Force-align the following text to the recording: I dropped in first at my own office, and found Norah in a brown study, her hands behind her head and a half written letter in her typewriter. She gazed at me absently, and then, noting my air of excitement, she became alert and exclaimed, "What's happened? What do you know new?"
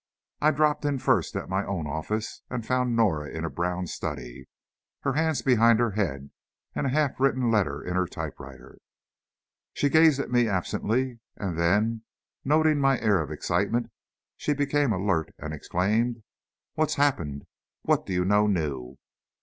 I 0.41 0.49
dropped 0.49 0.83
in 0.83 0.97
first 0.97 1.35
at 1.35 1.47
my 1.47 1.63
own 1.63 1.85
office, 1.85 2.41
and 2.49 2.65
found 2.65 2.95
Norah 2.95 3.29
in 3.29 3.45
a 3.45 3.51
brown 3.51 3.85
study, 3.85 4.47
her 5.01 5.13
hands 5.13 5.43
behind 5.43 5.79
her 5.79 5.91
head 5.91 6.31
and 6.73 6.87
a 6.87 6.89
half 6.89 7.19
written 7.19 7.51
letter 7.51 7.83
in 7.83 7.93
her 7.93 8.07
typewriter. 8.07 8.79
She 9.75 9.89
gazed 9.89 10.19
at 10.19 10.31
me 10.31 10.47
absently, 10.47 11.19
and 11.37 11.55
then, 11.55 12.01
noting 12.43 12.79
my 12.79 12.99
air 12.99 13.21
of 13.21 13.29
excitement, 13.29 13.91
she 14.37 14.55
became 14.55 14.91
alert 14.91 15.35
and 15.37 15.53
exclaimed, 15.53 16.23
"What's 16.73 16.95
happened? 16.95 17.45
What 17.83 18.07
do 18.07 18.13
you 18.13 18.25
know 18.25 18.47
new?" 18.47 18.97